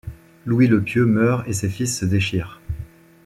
[0.47, 2.59] Louis le Pieux meurt et ses fils se déchirent.